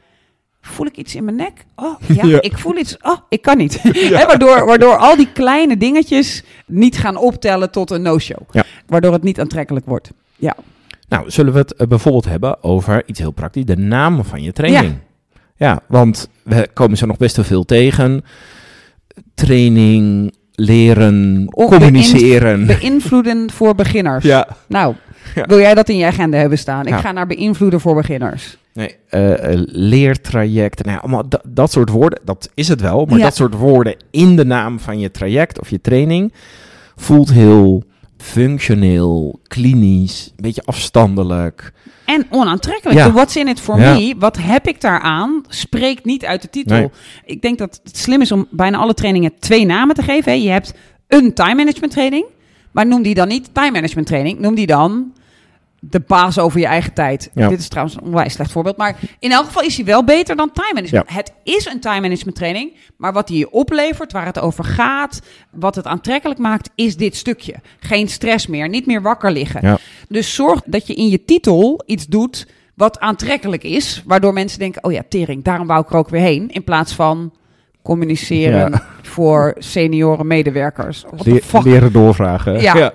[0.66, 1.64] Voel ik iets in mijn nek?
[1.76, 2.40] Oh, ja, Ja.
[2.40, 2.96] ik voel iets.
[3.02, 3.80] Oh, ik kan niet.
[4.26, 8.38] Waardoor, waardoor al die kleine dingetjes niet gaan optellen tot een no-show.
[8.50, 8.64] Ja.
[8.86, 10.10] Waardoor het niet aantrekkelijk wordt.
[10.36, 10.56] Ja.
[11.08, 14.52] Nou, zullen we het eh, bijvoorbeeld hebben over iets heel praktisch, de naam van je
[14.52, 14.94] training.
[15.56, 15.80] Ja.
[15.88, 18.24] want we komen zo nog best wel veel tegen.
[19.34, 22.66] Training, leren, communiceren.
[22.66, 24.24] Beïnvloeden voor beginners.
[24.34, 24.48] ja.
[24.68, 24.94] Nou,
[25.34, 25.44] Ja.
[25.46, 26.82] wil jij dat in je agenda hebben staan?
[26.86, 26.98] Ik Ja.
[26.98, 28.56] ga naar beïnvloeden voor beginners.
[28.72, 33.04] Nee, eh, eh, leertrajecten, nou ja, allemaal da- dat soort woorden, dat is het wel.
[33.06, 36.32] Maar dat soort woorden in de naam van je traject of je training
[36.96, 37.82] voelt heel
[38.18, 41.72] functioneel, klinisch, een beetje afstandelijk.
[42.04, 42.98] En onaantrekkelijk.
[42.98, 43.06] Ja.
[43.06, 43.94] De What's in it for Ja.
[43.94, 44.14] me?
[44.18, 45.42] Wat heb ik daaraan?
[45.48, 46.76] Spreekt niet uit de titel.
[46.76, 46.90] Nee.
[47.24, 50.42] Ik denk dat het slim is om bijna alle trainingen twee namen te geven.
[50.42, 50.74] Je hebt
[51.08, 52.24] een time management training.
[52.76, 54.38] Maar noem die dan niet time management training.
[54.38, 55.12] Noem die dan
[55.80, 57.30] de baas over je eigen tijd.
[57.34, 57.48] Ja.
[57.48, 58.76] Dit is trouwens een onwijs slecht voorbeeld.
[58.76, 61.08] Maar in elk geval is hij wel beter dan time management.
[61.08, 61.14] Ja.
[61.14, 62.72] Het is een time management training.
[62.96, 67.16] Maar wat hij je oplevert, waar het over gaat, wat het aantrekkelijk maakt, is dit
[67.16, 67.54] stukje.
[67.80, 69.60] Geen stress meer, niet meer wakker liggen.
[69.62, 69.78] Ja.
[70.08, 74.02] Dus zorg dat je in je titel iets doet wat aantrekkelijk is.
[74.06, 76.50] Waardoor mensen denken, oh ja, tering, daarom wou ik er ook weer heen.
[76.50, 77.32] In plaats van
[77.86, 78.82] communiceren Ja.
[79.02, 81.04] voor senioren medewerkers.
[81.24, 82.60] Le- leren doorvragen.
[82.60, 82.92] Ja.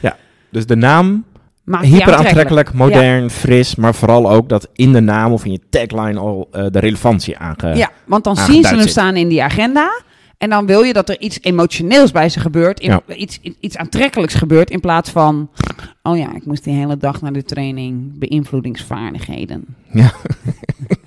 [0.00, 0.16] Ja,
[0.50, 1.24] Dus de naam,
[1.64, 2.72] die hyper aantrekkelijk.
[2.72, 6.66] modern, fris, maar vooral ook dat in de naam of in je tagline al eh,
[6.70, 7.74] de relevantie aange...
[7.76, 10.02] Ja, want dan zien ze hem staan in die agenda.
[10.38, 12.80] En dan wil je dat er iets emotioneels bij ze gebeurt.
[12.80, 13.14] In, Ja.
[13.16, 14.70] iets, iets aantrekkelijks gebeurt.
[14.70, 15.50] In plaats van,
[16.02, 18.18] oh ja, ik moest die hele dag naar de training.
[18.18, 19.64] Beïnvloedingsvaardigheden.
[19.92, 20.12] Ja.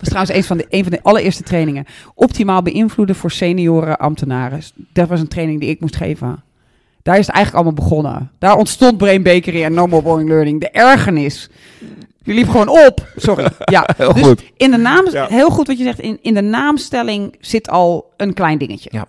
[0.00, 1.84] Dat was trouwens een van, de, een van de allereerste trainingen.
[2.14, 4.60] Optimaal beïnvloeden voor senioren ambtenaren.
[4.92, 6.42] Dat was een training die ik moest geven.
[7.02, 8.30] Daar is het eigenlijk allemaal begonnen.
[8.38, 10.60] Daar ontstond Brain Bakery en No More Boring Learning.
[10.60, 11.48] De ergernis.
[12.22, 13.08] Je liep gewoon op.
[13.16, 13.48] Sorry.
[13.64, 14.42] Ja, Heel dus goed.
[14.56, 15.26] in de naam, Ja.
[15.26, 16.00] heel goed wat je zegt.
[16.00, 18.90] In, in de naamstelling zit al een klein dingetje.
[18.92, 19.04] Ja.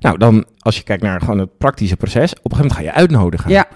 [0.00, 2.82] Nou, dan als je kijkt naar gewoon het praktische proces, op een gegeven moment ga
[2.82, 3.50] je uitnodigen.
[3.50, 3.66] Ja,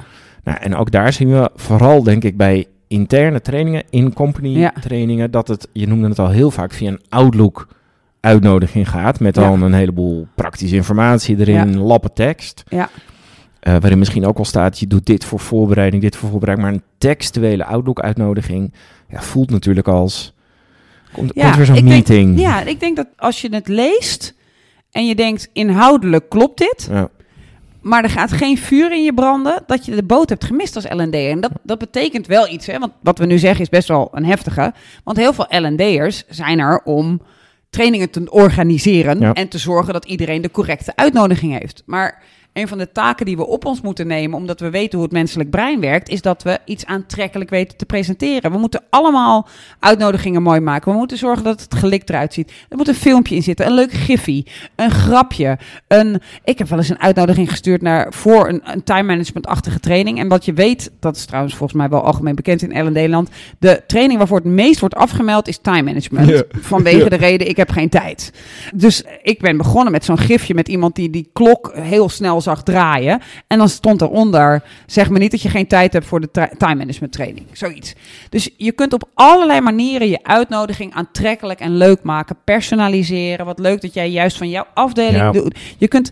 [0.44, 4.72] Nou, en ook daar zien we vooral, denk ik, bij interne trainingen, in-company Ja.
[4.81, 7.68] trainingen, dat het, je noemde het al heel vaak, via een Outlook
[8.20, 9.20] uitnodiging gaat.
[9.20, 9.42] Met Ja.
[9.42, 12.62] dan een heleboel praktische informatie erin, lappen tekst.
[12.68, 12.88] Ja.
[13.61, 16.68] Eh, waarin misschien ook al staat, je doet dit voor voorbereiding, dit voor voorbereiding.
[16.68, 18.72] Maar een textuele Outlook-uitnodiging
[19.09, 20.35] ja, voelt natuurlijk als...
[21.12, 22.40] Komt, Ja, komt weer zo'n denk- meeting.
[22.40, 24.35] ja, ik denk dat als je het leest
[24.90, 27.09] en je denkt inhoudelijk klopt dit, Ja.
[27.82, 30.84] Maar er gaat geen vuur in je branden, dat je de boot hebt gemist als
[30.84, 31.14] L&D.
[31.14, 32.78] En dat, dat betekent wel iets, hè?
[32.78, 34.72] want wat we nu zeggen is best wel een heftige.
[35.04, 37.20] Want heel veel L&D'ers zijn er om
[37.70, 39.32] trainingen te organiseren Ja.
[39.32, 41.82] en te zorgen dat iedereen de correcte uitnodiging heeft.
[41.86, 45.06] Maar een van de taken die we op ons moeten nemen, omdat we weten hoe
[45.06, 48.52] het menselijk brein werkt, is dat we iets aantrekkelijk weten te presenteren.
[48.52, 50.92] We moeten allemaal uitnodigingen mooi maken.
[50.92, 52.52] We moeten zorgen dat het gelikt eruit ziet.
[52.68, 55.58] Er moet een filmpje in zitten, een leuk giffie, een grapje.
[55.88, 60.18] Een, ik heb wel eens een uitnodiging gestuurd naar, voor een, een time management-achtige training.
[60.18, 63.82] En wat je weet, dat is trouwens volgens mij wel algemeen bekend in L&D-land, de
[63.86, 66.44] training waarvoor het meest wordt afgemeld is time management.
[66.60, 68.32] Vanwege de reden, ik heb geen tijd.
[68.74, 72.62] Dus ik ben begonnen met zo'n gifje met iemand die die klok heel snel zag
[72.62, 73.20] draaien.
[73.46, 76.74] En dan stond eronder, zeg me niet dat je geen tijd hebt voor de time
[76.74, 77.46] management training.
[77.52, 77.94] Zoiets.
[78.28, 82.37] Dus je kunt op allerlei manieren je uitnodiging aantrekkelijk en leuk maken.
[82.44, 83.46] Personaliseren.
[83.46, 85.31] Wat leuk dat jij juist van jouw afdeling Ja.
[85.33, 85.59] doet.
[85.78, 86.11] Je kunt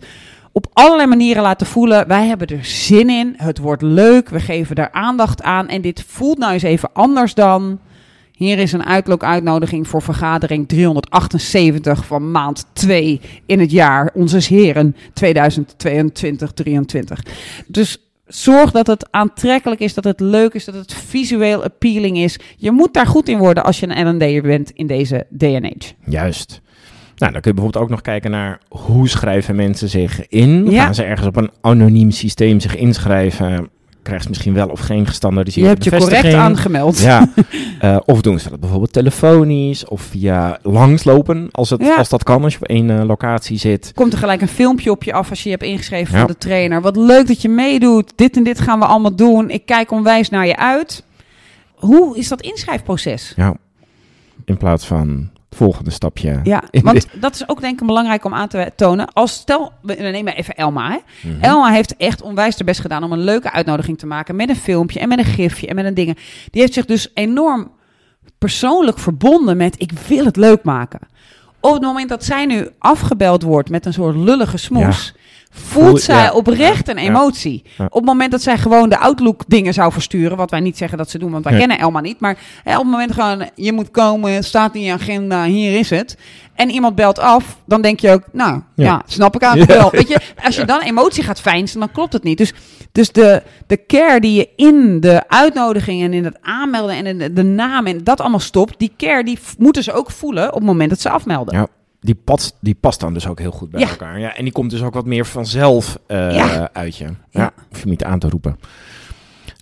[0.51, 3.33] op allerlei manieren laten voelen, wij hebben er zin in.
[3.37, 5.67] Het wordt leuk, we geven daar aandacht aan.
[5.67, 7.79] En dit voelt nou eens even anders dan...
[8.41, 14.95] Hier is een uitlook-uitnodiging voor vergadering 378 van maand 2 in het jaar Onze Heren
[14.95, 15.01] 2022-23.
[17.67, 22.39] Dus zorg dat het aantrekkelijk is, dat het leuk is, dat het visueel appealing is.
[22.57, 25.93] Je moet daar goed in worden als je een L&D'er bent in deze age.
[26.05, 26.61] Juist.
[27.15, 30.71] Nou, dan kun je bijvoorbeeld ook nog kijken naar hoe schrijven mensen zich in.
[30.71, 30.83] Ja.
[30.83, 33.69] Gaan ze ergens op een anoniem systeem zich inschrijven?
[34.01, 36.99] Krijgen ze misschien wel of geen Je gestandaardiseerde hebt je correct aangemeld.
[36.99, 37.27] Ja,
[37.79, 41.95] Eh, of doen ze dat bijvoorbeeld telefonisch of via langslopen, als, het, Ja.
[41.95, 43.91] als dat kan, als je op één eh, locatie zit.
[43.95, 46.19] Komt er gelijk een filmpje op je af als je je hebt ingeschreven Ja.
[46.19, 46.81] van de trainer.
[46.81, 48.13] Wat leuk dat je meedoet.
[48.15, 49.49] Dit en dit gaan we allemaal doen.
[49.49, 51.03] Ik kijk onwijs naar je uit.
[51.75, 53.33] Hoe is dat inschrijfproces?
[53.35, 53.55] Ja,
[54.45, 56.39] in plaats van volgende stapje.
[56.43, 59.13] Ja, want dit- dat is ook denk ik belangrijk om aan te tonen.
[59.13, 60.89] Als stel, we nemen even Elma.
[60.91, 61.29] Hè.
[61.29, 61.41] Mhm.
[61.43, 64.35] Elma heeft echt onwijs haar best gedaan om een leuke uitnodiging te maken.
[64.35, 66.15] Met een filmpje en met een gifje en met een dingen.
[66.51, 67.71] Die heeft zich dus enorm
[68.37, 70.99] persoonlijk verbonden met ik wil het leuk maken.
[71.61, 75.13] Op het moment dat zij nu afgebeld wordt met een soort lullige smoes...
[75.53, 76.31] Voelt Voel- zij ja.
[76.31, 77.63] oprecht een emotie.
[77.77, 77.85] Ja.
[77.85, 80.97] Op het moment dat zij gewoon de Outlook dingen zou versturen, wat wij niet zeggen
[80.97, 82.19] dat ze doen, want wij kennen Elma niet.
[82.19, 85.89] Maar hè, op het moment gewoon, je moet komen, staat in je agenda, hier is
[85.89, 86.17] het.
[86.55, 89.91] En iemand belt af, dan denk je ook, nou ja, snap ik aan wel.
[89.91, 92.37] Weet je, als je dan emotie gaat fijnsen, dan klopt het niet.
[92.37, 92.53] Dus,
[92.91, 97.17] dus de, de care die je in de uitnodiging en in het aanmelden en in
[97.17, 100.53] de, de naam en dat allemaal stopt, die care die moeten ze ook voelen op
[100.53, 101.55] het moment dat ze afmelden.
[101.55, 101.67] Ja,
[101.99, 103.89] die, past, die past dan dus ook heel goed bij Ja.
[103.89, 104.19] elkaar.
[104.19, 106.69] Ja, en die komt dus ook wat meer vanzelf eh, Ja.
[106.73, 107.03] uit je.
[107.03, 107.51] Ja, Ja.
[107.69, 108.57] hoef je niet aan te roepen.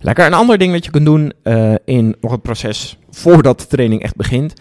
[0.02, 0.26] Lekker.
[0.26, 4.02] Een ander ding dat je kunt doen eh, in nog het proces voordat de training
[4.02, 4.52] echt begint,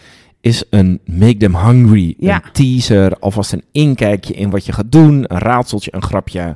[0.41, 2.15] is een make them hungry.
[2.19, 6.55] Een teaser, alvast een inkijkje in wat je gaat doen, een raadseltje, een grapje.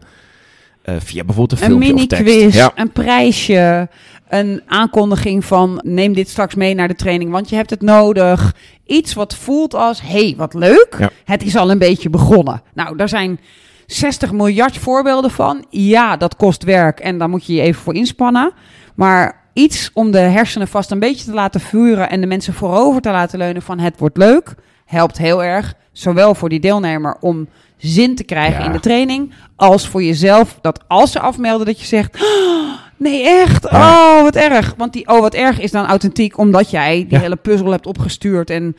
[0.84, 2.72] Eh, via bijvoorbeeld een Een mini-quiz, Ja.
[2.76, 3.89] een prijsje,
[4.30, 8.56] een aankondiging van neem dit straks mee naar de training, want je hebt het nodig.
[8.86, 11.10] Iets wat voelt als, hey, wat leuk, Ja.
[11.26, 12.62] het is al een beetje begonnen.
[12.74, 13.39] Nou, daar zijn
[13.86, 15.65] 60 miljard voorbeelden van.
[15.69, 18.52] Ja, dat kost werk en daar moet je je even voor inspannen.
[18.96, 23.02] Maar iets om de hersenen vast een beetje te laten vuren en de mensen voorover
[23.02, 25.74] te laten leunen van het wordt leuk, helpt heel erg.
[25.91, 27.48] Zowel voor die deelnemer om
[27.88, 28.65] zin te krijgen Ja.
[28.65, 33.24] in de training, als voor jezelf dat als ze afmelden dat je zegt, "Oh, nee
[33.28, 34.74] echt, oh wat erg.
[34.78, 37.19] Want die oh wat erg is dan authentiek omdat jij die Ja.
[37.19, 38.76] hele puzzel hebt opgestuurd en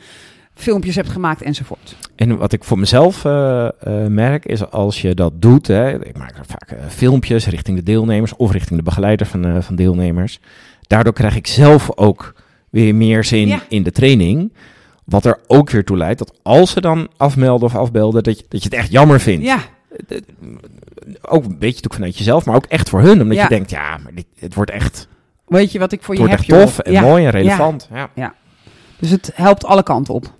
[0.53, 1.95] filmpjes hebt gemaakt enzovoort.
[2.15, 3.71] En wat ik voor mezelf eh, eh,
[4.07, 8.35] merk is als je dat doet, hè, ik maak vaak eh, filmpjes richting de deelnemers
[8.35, 10.39] of richting de begeleider van, van deelnemers.
[10.87, 12.33] Daardoor krijg ik zelf ook
[12.69, 13.59] weer meer zin Ja.
[13.69, 14.53] in de training.
[15.05, 18.45] Wat er ook weer toe leidt dat als ze dan afmelden of afbelden, dat je,
[18.49, 19.45] dat je het echt jammer vindt.
[19.45, 19.59] Ja,
[21.21, 23.21] Ook een beetje natuurlijk vanuit jezelf, maar ook echt voor hun.
[23.21, 23.43] Omdat Ja.
[23.43, 25.07] je denkt, ja, maar dit, het wordt echt,
[25.47, 26.75] weet je wat ik voor het je wordt heb, echt joh?
[26.75, 27.01] tof en Ja.
[27.01, 27.89] mooi en relevant.
[28.15, 28.33] Ja.
[28.99, 30.33] Dus het helpt alle kanten op.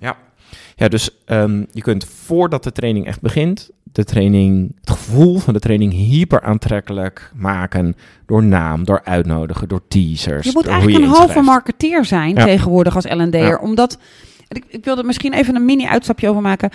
[0.77, 5.53] Ja, dus ehm, je kunt voordat de training echt begint, de training, het gevoel van
[5.53, 10.45] de training hyper aantrekkelijk maken door naam, door uitnodigen, door teasers.
[10.45, 12.43] Je moet eigenlijk een halve marketeer zijn Ja.
[12.45, 13.39] tegenwoordig als L&D'er.
[13.47, 13.57] Ja.
[13.57, 13.97] Omdat,
[14.55, 16.69] ik, wilde misschien even een mini-uitstapje over maken.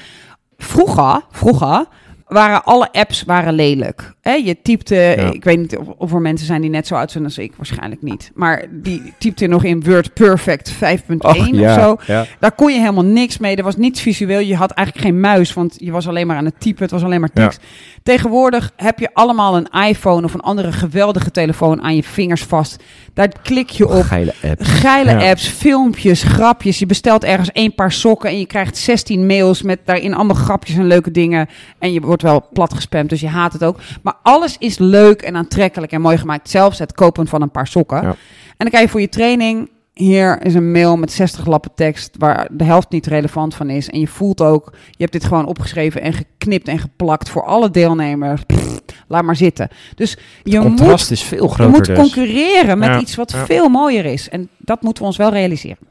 [0.58, 1.86] Vroeger, vroeger
[2.26, 4.14] waren alle apps waren lelijk.
[4.30, 5.32] Hè, je typte, Ja.
[5.32, 7.52] ik weet niet of, of er mensen zijn die net zo oud zijn als ik,
[7.56, 8.30] waarschijnlijk niet.
[8.34, 10.78] Maar die typte nog in Word Perfect 5.1
[11.18, 12.12] Och, ja, of zo.
[12.12, 12.26] Ja.
[12.40, 13.56] Daar kon je helemaal niks mee.
[13.56, 14.38] Er was niets visueel.
[14.40, 16.82] Je had eigenlijk geen muis, want je was alleen maar aan het typen.
[16.82, 17.60] Het was alleen maar tekst.
[18.02, 22.82] Tegenwoordig heb je allemaal een iPhone of een andere geweldige telefoon aan je vingers vast.
[23.14, 24.02] Daar klik je op.
[24.02, 24.56] Geile app.
[24.62, 26.78] Geile apps, filmpjes, grapjes.
[26.78, 30.76] Je bestelt ergens één paar sokken en je krijgt 16 mails met daarin allemaal grapjes
[30.76, 31.48] en leuke dingen.
[31.78, 33.78] En je wordt wel plat gespamd, dus je haat het ook.
[34.02, 36.50] Maar alles is leuk en aantrekkelijk en mooi gemaakt.
[36.50, 38.02] Zelfs het kopen van een paar sokken.
[38.02, 38.08] Ja.
[38.08, 38.16] En
[38.56, 39.70] dan krijg je voor je training...
[39.94, 43.88] Hier is een mail met 60 lappen tekst waar de helft niet relevant van is.
[43.90, 47.70] En je voelt ook, je hebt dit gewoon opgeschreven en geknipt en geplakt voor alle
[47.70, 48.42] deelnemers.
[48.42, 49.68] Pff, laat maar zitten.
[49.94, 51.98] Dus je Het moet contrast is veel je groter moet dus.
[51.98, 53.46] concurreren met Ja, iets wat ja.
[53.46, 54.28] veel mooier is.
[54.28, 55.88] En dat moeten we ons wel realiseren.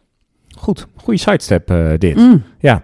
[0.57, 2.15] Goed, goede sidestep eh, dit.
[2.15, 2.43] Mm.
[2.59, 2.83] Ja.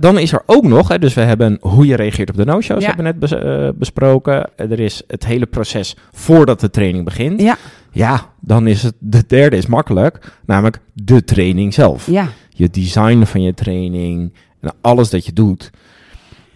[0.00, 2.80] Dan is er ook nog, hè, dus we hebben hoe je reageert op de no-shows,
[2.80, 2.86] Ja.
[2.86, 4.50] hebben we net bes- eh, besproken.
[4.56, 7.40] Er is het hele proces voordat de training begint.
[7.40, 7.56] Ja,
[7.92, 12.06] Ja, dan is het, de derde is makkelijk, namelijk de training zelf.
[12.06, 15.70] ja, Je design van je training en alles dat je doet,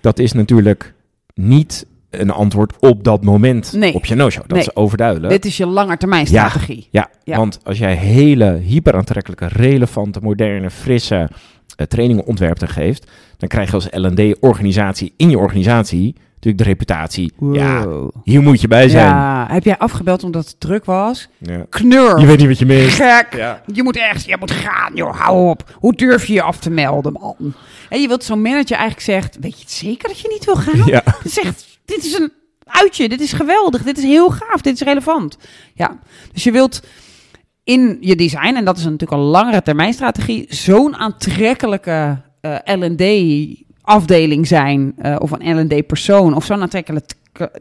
[0.01, 0.95] dat is natuurlijk
[1.35, 3.95] niet een antwoord op dat moment Nee.
[3.95, 4.43] op je no-show.
[4.43, 4.61] Dat Nee.
[4.61, 5.33] is overduidelijk.
[5.33, 6.89] dit is je langetermijnstrategie.
[6.91, 7.37] Ja, Ja.
[7.37, 11.37] want als jij hele hyper aantrekkelijke, relevante, moderne, frisse eh,
[11.89, 17.33] trainingen ontwerpt geeft, dan krijg je als L&D-organisatie in je organisatie natuurlijk de reputatie.
[17.53, 17.87] Ja,
[18.25, 19.07] hier moet je bij zijn.
[19.07, 21.29] Ja, heb jij afgebeld omdat het druk was?
[21.39, 21.67] Ja.
[21.69, 22.21] Knur.
[22.21, 22.97] Je weet niet wat je mist.
[22.97, 23.27] Gek.
[23.37, 23.63] Ja.
[23.73, 25.77] Je moet echt, je moet gaan, joh, hou op.
[25.79, 27.55] Hoe durf je je af te melden, man?
[27.89, 30.57] En je wilt zo'n manager eigenlijk zegt, weet je het zeker dat je niet wil
[30.57, 30.87] gaan?
[30.87, 31.03] Ja.
[31.25, 32.33] Zegt, dit is een
[32.65, 35.39] uitje, dit is geweldig, dit is heel gaaf, dit is relevant.
[35.75, 35.99] Ja,
[36.33, 36.83] dus je wilt
[37.65, 44.47] in je design, en dat is natuurlijk een langere termijn strategie, zo'n aantrekkelijke eh L&D-afdeling
[44.47, 47.15] zijn, eh, of een L&D-persoon, of zo'n aantrekkelijke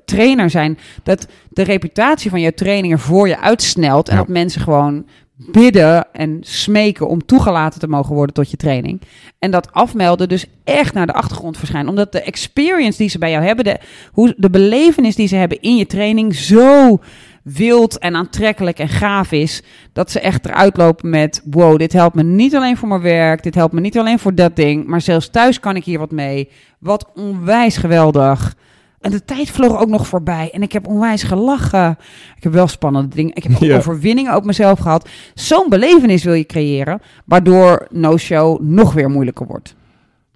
[0.05, 4.19] trainer zijn, dat de reputatie van jouw trainingen voor je uitsnelt en Ja.
[4.19, 5.05] dat mensen gewoon
[5.51, 9.01] bidden en smeken om toegelaten te mogen worden tot je training.
[9.39, 11.89] En dat afmelden dus echt naar de achtergrond verschijnt.
[11.89, 13.79] Omdat de experience die ze bij jou hebben, de,
[14.11, 16.99] hoe, de belevenis die ze hebben in je training, zo
[17.43, 22.15] wild en aantrekkelijk en gaaf is, dat ze echt eruit lopen met: wow, dit helpt
[22.15, 25.01] me niet alleen voor mijn werk, dit helpt me niet alleen voor dat ding, maar
[25.01, 26.49] zelfs thuis kan ik hier wat mee.
[26.79, 28.56] Wat onwijs geweldig.
[29.01, 30.49] En de tijd vloog ook nog voorbij.
[30.53, 31.97] En ik heb onwijs gelachen.
[32.36, 33.36] Ik heb wel spannende dingen.
[33.36, 33.77] Ik heb ook Ja.
[33.77, 35.10] overwinningen op mezelf gehad.
[35.34, 37.01] Zo'n belevenis wil je creëren.
[37.25, 39.75] Waardoor no-show nog weer moeilijker wordt.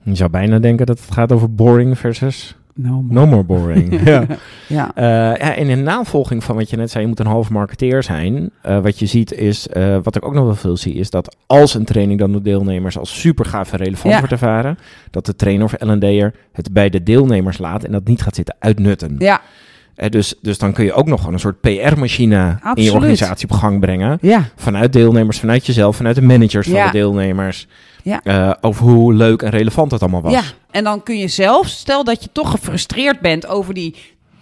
[0.04, 4.00] Je zou bijna denken dat het gaat over boring versus No, no more boring.
[4.10, 4.26] ja.
[4.68, 4.92] Ja.
[4.96, 5.04] Eh,
[5.40, 8.50] ja, en in navolging van wat je net zei, je moet een half marketeer zijn.
[8.62, 11.36] Eh, wat je ziet is, eh, wat ik ook nog wel veel zie, is dat
[11.46, 14.18] als een training dan door deelnemers als super gaaf en relevant Ja.
[14.20, 14.78] wordt ervaren,
[15.12, 18.56] dat de trainer of L&D'er het bij de deelnemers laat en dat niet gaat zitten
[18.60, 19.16] uitnutten.
[19.20, 19.42] Ja.
[19.98, 23.50] Eh, dus, dus dan kun je ook nog gewoon een soort PR-machine in je organisatie
[23.50, 24.18] op gang brengen.
[24.22, 24.50] Ja.
[24.56, 27.68] Vanuit deelnemers, vanuit jezelf, vanuit de managers van de deelnemers.
[28.04, 28.22] Ja.
[28.24, 30.32] Eh, over hoe leuk en relevant het allemaal was.
[30.32, 33.96] Ja, en dan kun je zelfs, stel dat je toch gefrustreerd bent over die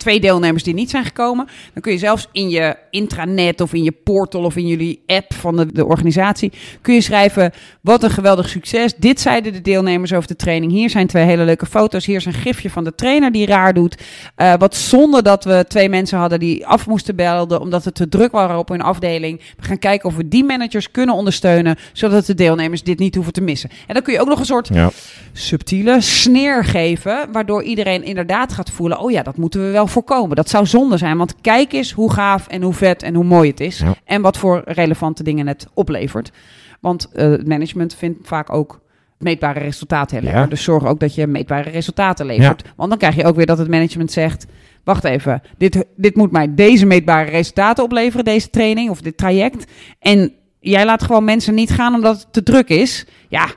[0.05, 3.83] twee deelnemers die niet zijn gekomen, dan kun je zelfs in je intranet of in
[3.83, 8.09] je portal of in jullie app van de, de organisatie, kun je schrijven, wat een
[8.09, 8.93] geweldig succes.
[8.97, 10.71] Dit zeiden de deelnemers over de training.
[10.71, 12.05] Hier zijn twee hele leuke foto's.
[12.05, 14.03] Hier is een gifje van de trainer die raar doet.
[14.35, 18.09] Eh, wat zonde dat we twee mensen hadden die af moesten belden omdat het te
[18.09, 19.41] druk was op hun afdeling.
[19.57, 23.33] We gaan kijken of we die managers kunnen ondersteunen, zodat de deelnemers dit niet hoeven
[23.33, 23.69] te missen.
[23.87, 24.91] En dan kun je ook nog een soort Ja.
[25.33, 30.35] subtiele sneer geven, waardoor iedereen inderdaad gaat voelen: oh ja, dat moeten we wel voorkomen.
[30.35, 33.49] Dat zou zonde zijn, want kijk eens hoe gaaf en hoe vet en hoe mooi
[33.49, 33.95] het is Ja.
[34.03, 36.31] en wat voor relevante dingen het oplevert.
[36.79, 38.79] Want eh, het management vindt vaak ook
[39.17, 40.45] meetbare resultaten heel Ja.
[40.45, 42.63] Dus zorg ook dat je meetbare resultaten levert.
[42.75, 44.45] Want dan krijg je ook weer dat het management zegt:
[44.83, 49.71] wacht even, dit, dit moet mij deze meetbare resultaten opleveren, deze training of dit traject.
[49.99, 53.05] En jij laat gewoon mensen niet gaan omdat het te druk is.
[53.29, 53.47] Ja.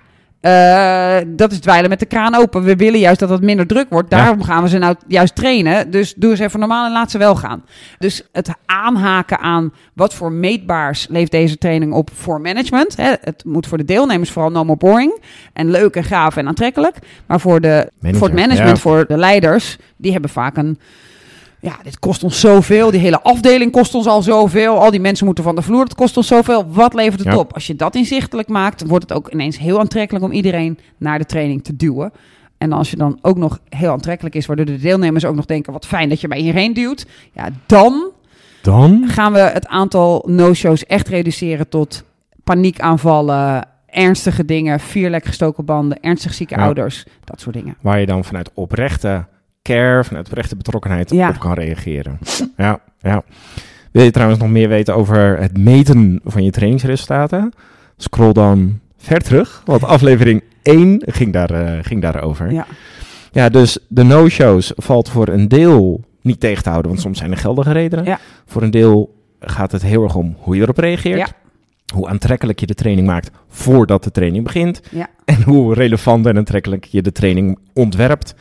[0.40, 2.62] Eh, dat is dweilen met de kraan open.
[2.62, 4.10] We willen juist dat het minder druk wordt.
[4.10, 4.16] Ja.
[4.16, 5.90] Daarom gaan we ze nou juist trainen.
[5.90, 7.64] Dus doe eens even normaal en laat ze wel gaan.
[7.98, 12.96] Dus het aanhaken aan wat voor meetbaars leeft deze training op voor management.
[12.96, 13.14] Hè.
[13.20, 15.20] Het moet voor de deelnemers vooral no more boring.
[15.52, 16.96] En leuk en gaaf en aantrekkelijk.
[17.26, 18.82] Maar voor, de, Manager, voor het management, ja.
[18.82, 20.78] voor de leiders, die hebben vaak een...
[21.60, 22.90] Ja, dit kost ons zoveel.
[22.90, 24.78] Die hele afdeling kost ons al zoveel.
[24.80, 25.82] Al die mensen moeten van de vloer.
[25.84, 26.66] Het kost ons zoveel.
[26.70, 27.38] Wat levert het Ja.
[27.38, 27.52] op?
[27.54, 31.24] Als je dat inzichtelijk maakt, wordt het ook ineens heel aantrekkelijk om iedereen naar de
[31.26, 32.12] training te duwen.
[32.58, 35.72] En als je dan ook nog heel aantrekkelijk is, waardoor de deelnemers ook nog denken:
[35.72, 37.06] wat fijn dat je mij hierheen duwt.
[37.32, 38.10] Ja, dan
[38.62, 39.04] Dan?
[39.08, 42.04] gaan we het aantal no-shows echt reduceren tot
[42.44, 46.64] paniekaanvallen, ernstige dingen, vier lek gestoken banden, ernstig zieke Ja.
[46.64, 47.76] ouders, dat soort dingen.
[47.80, 49.24] Waar je dan vanuit oprechte
[49.72, 51.28] care, vanuit oprechte betrokkenheid Ja.
[51.28, 52.18] op kan reageren.
[52.56, 53.22] Ja, ja.
[53.92, 57.52] Wil je trouwens nog meer weten over het meten van je trainingsresultaten?
[57.96, 62.52] Scroll dan ver terug, want aflevering 1 ging, daar, eh, ging daarover.
[62.52, 62.66] Ja.
[63.32, 67.30] Ja, dus de no-shows valt voor een deel niet tegen te houden, want soms zijn
[67.30, 68.04] er geldige redenen.
[68.04, 68.18] Ja.
[68.46, 71.18] Voor een deel gaat het heel erg om hoe je erop reageert.
[71.18, 71.26] Ja.
[71.94, 74.80] Hoe aantrekkelijk je de training maakt voordat de training begint.
[74.90, 75.06] Ja.
[75.24, 78.34] En hoe relevant en aantrekkelijk je de training ontwerpt.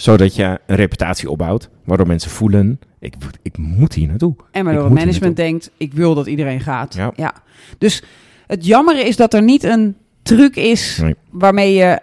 [0.00, 1.68] Zodat je een reputatie opbouwt.
[1.84, 4.34] Waardoor mensen voelen, ik, ik moet hier naartoe.
[4.50, 6.94] En waardoor het management denkt, ik wil dat iedereen gaat.
[7.16, 7.32] Ja.
[7.78, 8.02] Dus
[8.46, 11.14] het jammer is dat er niet een truc is Nee.
[11.30, 11.98] waarmee je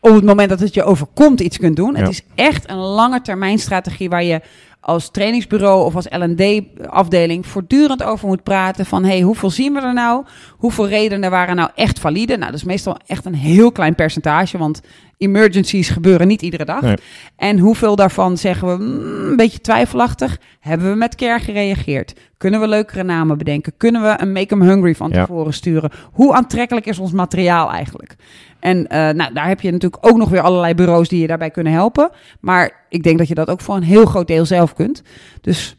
[0.00, 1.92] op het moment dat het je overkomt iets kunt doen.
[1.94, 2.00] Ja.
[2.00, 4.40] Het is echt een lange termijn strategie waar je
[4.80, 9.94] als trainingsbureau of als L&D-afdeling voortdurend over moet praten van hey, hoeveel zien we er
[9.94, 10.24] nou?
[10.60, 12.36] Hoeveel redenen waren nou echt valide?
[12.36, 14.80] Nou, dat is meestal echt een heel klein percentage, want
[15.16, 16.80] emergencies gebeuren niet iedere dag.
[16.80, 16.96] Nee.
[17.36, 20.38] En hoeveel daarvan zeggen we mm, een beetje twijfelachtig?
[20.60, 22.14] Hebben we met care gereageerd?
[22.36, 23.72] Kunnen we leukere namen bedenken?
[23.76, 25.20] Kunnen we een Make 'em Hungry van Ja.
[25.20, 25.90] tevoren sturen?
[26.12, 28.16] Hoe aantrekkelijk is ons materiaal eigenlijk?
[28.58, 31.50] En eh, nou, daar heb je natuurlijk ook nog weer allerlei bureaus die je daarbij
[31.50, 32.10] kunnen helpen.
[32.40, 35.02] Maar ik denk dat je dat ook voor een heel groot deel zelf kunt.
[35.40, 35.76] Dus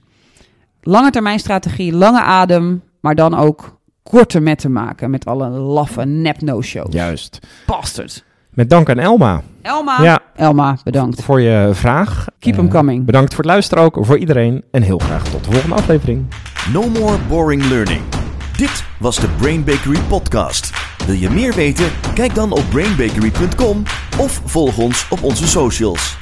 [0.82, 6.42] lange termijn strategie, lange adem, maar dan ook korte metten maken met alle laffe nep
[6.42, 6.94] no-shows.
[6.94, 7.40] Juist.
[7.66, 8.24] Bastard.
[8.50, 9.42] Met dank aan Elma.
[9.62, 11.24] Elma, Ja, Elma, bedankt.
[11.24, 12.26] voor je vraag.
[12.40, 13.06] Keep 'em Eh, coming.
[13.06, 14.64] Bedankt voor het luisteren ook voor iedereen.
[14.72, 16.26] En heel graag tot de volgende aflevering.
[16.74, 18.02] No more boring learning.
[18.58, 20.72] Dit was de Brain Bakery podcast.
[21.06, 21.86] Wil je meer weten?
[22.14, 23.84] Kijk dan op brainbakery.com
[24.20, 26.18] of volg ons op onze socials.